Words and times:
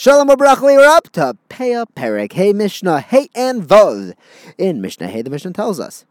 Shalom 0.00 0.28
Abrach, 0.28 0.62
we're 0.62 0.78
up 0.78 1.10
to 1.14 1.36
Peah 1.48 1.84
Perek, 1.96 2.34
Hey 2.34 2.52
Mishnah, 2.52 3.00
Hey 3.00 3.28
and 3.34 3.64
Vov. 3.64 4.14
In 4.56 4.80
Mishnah 4.80 5.08
Hey, 5.08 5.22
the 5.22 5.28
Mishnah 5.28 5.54
tells 5.54 5.80
us 5.80 6.04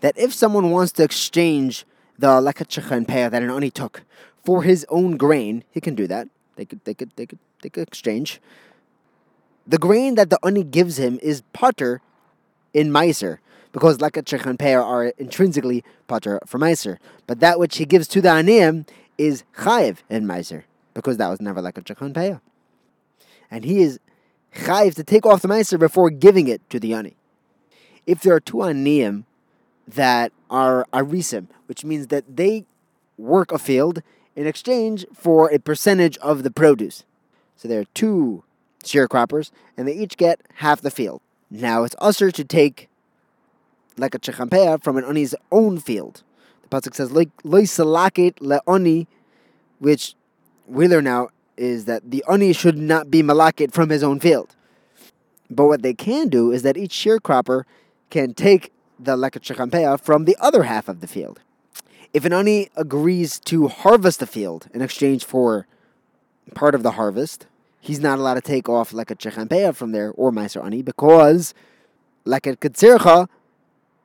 that 0.00 0.16
if 0.16 0.32
someone 0.32 0.70
wants 0.70 0.90
to 0.92 1.02
exchange 1.02 1.84
the 2.18 2.28
lekach 2.28 2.90
and 2.90 3.06
Peah 3.06 3.30
that 3.30 3.42
an 3.42 3.50
ani 3.50 3.70
took 3.70 4.04
for 4.42 4.62
his 4.62 4.86
own 4.88 5.18
grain, 5.18 5.62
he 5.70 5.78
can 5.78 5.94
do 5.94 6.06
that. 6.06 6.28
They 6.56 6.64
could, 6.64 6.82
they 6.86 6.94
could, 6.94 7.10
they 7.16 7.26
could, 7.26 7.38
they 7.60 7.68
could 7.68 7.86
exchange. 7.86 8.40
The 9.66 9.76
grain 9.76 10.14
that 10.14 10.30
the 10.30 10.38
ani 10.42 10.64
gives 10.64 10.98
him 10.98 11.18
is 11.22 11.42
potter 11.52 12.00
in 12.72 12.88
Meiser, 12.88 13.40
because 13.72 13.98
lekach 13.98 14.46
and 14.46 14.58
Peah 14.58 14.82
are 14.82 15.08
intrinsically 15.18 15.84
potter 16.08 16.40
for 16.46 16.58
Meiser. 16.58 16.96
But 17.26 17.40
that 17.40 17.58
which 17.58 17.76
he 17.76 17.84
gives 17.84 18.08
to 18.08 18.22
the 18.22 18.30
aniyim 18.30 18.88
is 19.18 19.44
chayiv 19.58 19.98
in 20.08 20.24
Meiser, 20.24 20.62
because 20.94 21.18
that 21.18 21.28
was 21.28 21.42
never 21.42 21.60
lekach 21.60 22.00
and 22.00 22.14
Peah 22.14 22.40
and 23.50 23.64
he 23.64 23.82
is 23.82 23.98
chayiv 24.54 24.94
to 24.94 25.04
take 25.04 25.26
off 25.26 25.42
the 25.42 25.48
meiser 25.48 25.78
before 25.78 26.10
giving 26.10 26.48
it 26.48 26.68
to 26.70 26.80
the 26.80 26.94
ani. 26.94 27.16
If 28.06 28.22
there 28.22 28.34
are 28.34 28.40
two 28.40 28.58
aniyim 28.58 29.24
that 29.86 30.32
are 30.48 30.86
arisim, 30.92 31.48
which 31.66 31.84
means 31.84 32.08
that 32.08 32.36
they 32.36 32.64
work 33.18 33.52
a 33.52 33.58
field 33.58 34.02
in 34.36 34.46
exchange 34.46 35.04
for 35.14 35.52
a 35.52 35.58
percentage 35.58 36.16
of 36.18 36.42
the 36.42 36.50
produce. 36.50 37.04
So 37.56 37.68
there 37.68 37.80
are 37.80 37.86
two 37.94 38.42
sharecroppers, 38.84 39.50
and 39.76 39.86
they 39.86 39.94
each 39.94 40.16
get 40.16 40.40
half 40.54 40.80
the 40.80 40.90
field. 40.90 41.20
Now 41.50 41.84
it's 41.84 41.96
usher 42.00 42.30
to 42.30 42.44
take 42.44 42.88
like 43.96 44.14
a 44.14 44.18
chechampea 44.18 44.82
from 44.82 44.96
an 44.96 45.04
oni's 45.04 45.34
own 45.52 45.78
field. 45.78 46.22
The 46.62 46.68
pasuk 46.68 46.94
says 46.94 47.12
loy 47.12 47.26
salakit 47.44 48.36
leoni, 48.40 49.06
which 49.78 50.14
we 50.66 50.88
learn 50.88 51.04
now 51.04 51.28
is 51.60 51.84
that 51.84 52.10
the 52.10 52.24
ani 52.26 52.54
should 52.54 52.78
not 52.78 53.10
be 53.10 53.22
malakit 53.22 53.70
from 53.70 53.90
his 53.90 54.02
own 54.02 54.18
field. 54.18 54.56
But 55.50 55.66
what 55.66 55.82
they 55.82 55.92
can 55.92 56.28
do 56.28 56.50
is 56.50 56.62
that 56.62 56.78
each 56.78 56.92
sharecropper 56.92 57.64
can 58.08 58.32
take 58.32 58.72
the 58.98 59.14
lekat 59.14 60.00
from 60.00 60.24
the 60.24 60.36
other 60.40 60.62
half 60.62 60.88
of 60.88 61.00
the 61.00 61.06
field. 61.06 61.40
If 62.14 62.24
an 62.24 62.32
ani 62.32 62.70
agrees 62.76 63.38
to 63.40 63.68
harvest 63.68 64.20
the 64.20 64.26
field 64.26 64.68
in 64.72 64.80
exchange 64.80 65.24
for 65.24 65.66
part 66.54 66.74
of 66.74 66.82
the 66.82 66.92
harvest, 66.92 67.46
he's 67.78 68.00
not 68.00 68.18
allowed 68.18 68.34
to 68.34 68.40
take 68.40 68.68
off 68.68 68.92
lekat 68.92 69.76
from 69.76 69.92
there 69.92 70.12
or 70.12 70.32
meiser 70.32 70.64
ani 70.64 70.80
because 70.80 71.52
ketzircha 72.26 73.28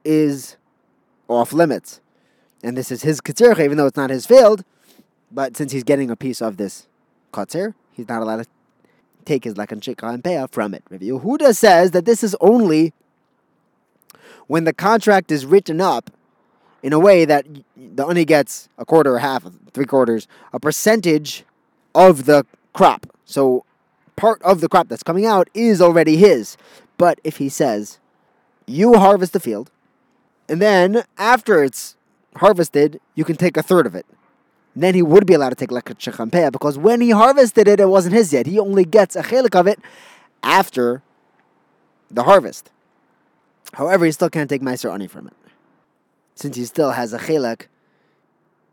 is 0.04 0.58
off 1.30 1.54
limits. 1.54 2.02
And 2.62 2.76
this 2.76 2.92
is 2.92 3.04
his 3.04 3.22
ketzircha, 3.22 3.64
even 3.64 3.78
though 3.78 3.88
it's 3.88 3.98
not 3.98 4.10
his 4.10 4.26
field, 4.26 4.66
but 5.32 5.56
since 5.56 5.72
he's 5.72 5.84
getting 5.86 6.12
a 6.12 6.16
piece 6.18 6.42
of 6.42 6.58
this 6.58 6.88
he's 7.92 8.08
not 8.08 8.22
allowed 8.22 8.44
to 8.44 8.46
take 9.26 9.44
his 9.44 9.56
lekan 9.56 9.80
shikha 9.80 10.14
and 10.14 10.24
payah 10.24 10.50
from 10.50 10.74
it. 10.74 10.84
Rabbi 10.90 11.06
Yehuda 11.06 11.56
says 11.56 11.92
that 11.92 12.06
this 12.06 12.24
is 12.24 12.36
only 12.40 12.94
when 14.48 14.64
the 14.64 14.74
contract 14.74 15.32
is 15.32 15.46
written 15.46 15.82
up 15.82 16.12
in 16.84 16.94
a 16.94 17.00
way 17.00 17.26
that 17.26 17.46
the 17.76 18.06
only 18.06 18.26
gets 18.26 18.70
a 18.78 18.86
quarter, 18.86 19.16
a 19.16 19.22
half, 19.22 19.46
three 19.74 19.86
quarters, 19.86 20.28
a 20.54 20.60
percentage 20.60 21.44
of 21.96 22.26
the 22.26 22.46
crop. 22.74 23.08
So 23.26 23.66
part 24.16 24.42
of 24.44 24.62
the 24.62 24.70
crop 24.70 24.88
that's 24.88 25.04
coming 25.04 25.26
out 25.26 25.50
is 25.54 25.82
already 25.82 26.18
his. 26.18 26.58
But 26.98 27.20
if 27.24 27.38
he 27.38 27.50
says, 27.50 28.00
you 28.68 28.94
harvest 28.94 29.34
the 29.34 29.40
field, 29.40 29.72
and 30.48 30.62
then 30.62 31.04
after 31.18 31.64
it's 31.64 31.96
harvested, 32.38 33.00
you 33.16 33.26
can 33.26 33.36
take 33.36 33.58
a 33.58 33.64
third 33.64 33.88
of 33.88 33.96
it 33.96 34.06
then 34.76 34.94
he 34.94 35.02
would 35.02 35.26
be 35.26 35.34
allowed 35.34 35.50
to 35.50 35.56
take 35.56 35.70
lekat 35.70 35.98
shechampea 36.00 36.52
because 36.52 36.78
when 36.78 37.00
he 37.02 37.12
harvested 37.12 37.68
it, 37.68 37.80
it 37.80 37.88
wasn't 37.88 38.14
his 38.14 38.34
yet. 38.34 38.46
He 38.46 38.60
only 38.60 38.84
gets 38.84 39.16
a 39.16 39.24
chelik 39.24 39.58
of 39.58 39.68
it 39.68 39.80
after 40.44 41.02
the 42.12 42.24
harvest. 42.24 42.72
However, 43.74 44.06
he 44.06 44.12
still 44.12 44.30
can't 44.30 44.50
take 44.50 44.62
meiser 44.62 44.94
ani 44.94 45.08
from 45.08 45.28
it, 45.28 45.34
since 46.36 46.56
he 46.56 46.66
still 46.66 46.92
has 46.92 47.14
a 47.14 47.20
chelik 47.20 47.68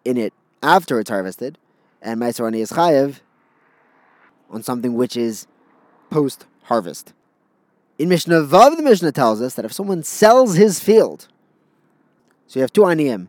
in 0.05 0.17
it 0.17 0.33
after 0.63 0.99
it's 1.01 1.11
harvested, 1.11 1.59
and 2.01 2.21
meiser 2.21 2.47
ani 2.47 2.61
is 2.61 2.71
chayev 2.73 3.21
on 4.51 4.63
something 4.63 4.95
which 4.95 5.17
is 5.17 5.47
post 6.11 6.47
harvest. 6.65 7.13
In 7.99 8.09
Mishnah 8.09 8.43
Vav, 8.43 8.77
the 8.77 8.83
Mishnah 8.83 9.13
tells 9.13 9.41
us 9.41 9.55
that 9.55 9.65
if 9.65 9.73
someone 9.73 10.03
sells 10.03 10.57
his 10.57 10.81
field, 10.81 11.29
so 12.47 12.59
you 12.59 12.63
have 12.63 12.73
two 12.73 12.83
aniyim, 12.83 13.29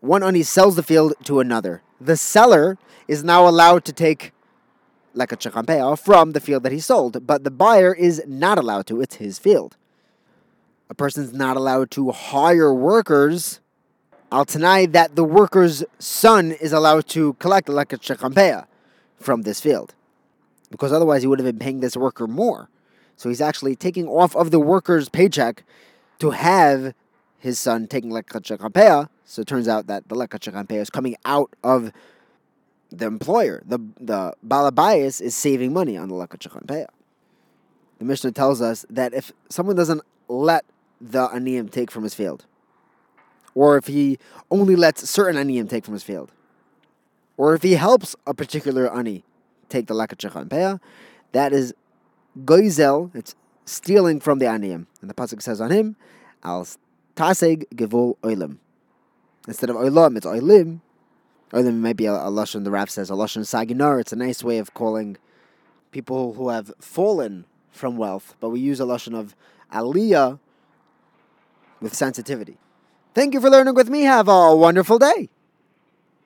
one 0.00 0.22
ani 0.22 0.42
sells 0.42 0.76
the 0.76 0.82
field 0.82 1.14
to 1.24 1.40
another 1.40 1.82
the 2.06 2.16
seller 2.16 2.78
is 3.08 3.22
now 3.22 3.48
allowed 3.48 3.84
to 3.86 3.92
take 3.92 4.32
like 5.14 5.32
a 5.32 5.40
champagne 5.40 5.96
from 5.96 6.32
the 6.32 6.40
field 6.40 6.62
that 6.62 6.72
he 6.72 6.80
sold, 6.80 7.26
but 7.26 7.44
the 7.44 7.50
buyer 7.50 7.94
is 7.94 8.22
not 8.26 8.58
allowed 8.58 8.86
to. 8.86 9.00
It's 9.00 9.16
his 9.16 9.38
field. 9.38 9.76
A 10.88 10.94
person's 10.94 11.32
not 11.32 11.56
allowed 11.56 11.90
to 11.92 12.10
hire 12.10 12.72
workers. 12.72 13.60
I'll 14.30 14.44
deny 14.44 14.86
that 14.86 15.16
the 15.16 15.24
worker's 15.24 15.84
son 15.98 16.52
is 16.52 16.72
allowed 16.72 17.06
to 17.08 17.34
collect 17.34 17.68
like 17.68 17.92
a 17.92 18.02
champagne 18.02 18.64
from 19.18 19.42
this 19.42 19.60
field, 19.60 19.94
because 20.70 20.92
otherwise 20.92 21.22
he 21.22 21.28
would 21.28 21.38
have 21.38 21.46
been 21.46 21.58
paying 21.58 21.80
this 21.80 21.96
worker 21.96 22.26
more. 22.26 22.68
So 23.16 23.28
he's 23.28 23.42
actually 23.42 23.76
taking 23.76 24.08
off 24.08 24.34
of 24.34 24.50
the 24.50 24.58
worker's 24.58 25.08
paycheck 25.08 25.64
to 26.18 26.30
have 26.30 26.94
his 27.42 27.58
son 27.58 27.88
taking 27.88 28.10
lekach 28.10 29.08
So 29.24 29.42
it 29.42 29.48
turns 29.48 29.66
out 29.66 29.88
that 29.88 30.08
the 30.08 30.14
lekach 30.14 30.80
is 30.80 30.90
coming 30.90 31.16
out 31.24 31.52
of 31.64 31.90
the 32.90 33.06
employer. 33.06 33.64
The 33.66 33.80
the 33.98 34.34
balabayas 34.46 35.20
is 35.20 35.34
saving 35.34 35.72
money 35.72 35.96
on 35.96 36.08
the 36.08 36.14
lekach 36.14 36.86
The 37.98 38.04
Mishnah 38.04 38.30
tells 38.30 38.62
us 38.62 38.86
that 38.88 39.12
if 39.12 39.32
someone 39.48 39.74
doesn't 39.74 40.02
let 40.28 40.64
the 41.00 41.26
aniyim 41.28 41.68
take 41.68 41.90
from 41.90 42.04
his 42.04 42.14
field, 42.14 42.46
or 43.56 43.76
if 43.76 43.88
he 43.88 44.18
only 44.48 44.76
lets 44.76 45.10
certain 45.10 45.34
aniyim 45.34 45.68
take 45.68 45.84
from 45.84 45.94
his 45.94 46.04
field, 46.04 46.30
or 47.36 47.54
if 47.54 47.62
he 47.64 47.72
helps 47.72 48.14
a 48.24 48.34
particular 48.34 48.88
ani 48.96 49.24
take 49.68 49.88
the 49.88 49.94
lekach 49.94 50.80
that 51.32 51.52
is 51.52 51.74
goizel. 52.44 53.10
It's 53.16 53.34
stealing 53.64 54.20
from 54.20 54.38
the 54.38 54.46
aniyim, 54.46 54.86
and 55.00 55.10
the 55.10 55.14
pasuk 55.14 55.42
says 55.42 55.60
on 55.60 55.72
him, 55.72 55.96
"Al 56.44 56.68
Taseg 57.16 57.66
Gevul 57.74 58.16
Oilim. 58.22 58.58
Instead 59.46 59.70
of 59.70 59.76
Oilam, 59.76 60.16
it's 60.16 60.26
Oilim. 60.26 60.80
Oilim 61.52 61.76
might 61.80 61.96
be 61.96 62.06
a, 62.06 62.12
a 62.12 62.30
Lashon, 62.30 62.64
the 62.64 62.70
Rav 62.70 62.88
says, 62.88 63.10
a 63.10 63.14
Lashon 63.14 63.46
Sagi 63.46 63.74
Nahor. 63.74 64.00
It's 64.00 64.12
a 64.12 64.16
nice 64.16 64.42
way 64.42 64.58
of 64.58 64.72
calling 64.74 65.16
people 65.90 66.34
who 66.34 66.48
have 66.48 66.72
fallen 66.80 67.44
from 67.70 67.96
wealth, 67.96 68.34
but 68.40 68.50
we 68.50 68.60
use 68.60 68.80
a 68.80 68.84
Lashon 68.84 69.14
of 69.18 69.34
Aliyah 69.72 70.38
with 71.80 71.94
sensitivity. 71.94 72.56
Thank 73.14 73.34
you 73.34 73.40
for 73.40 73.50
learning 73.50 73.74
with 73.74 73.90
me. 73.90 74.02
Have 74.02 74.28
a 74.28 74.54
wonderful 74.56 74.98
day. 74.98 75.28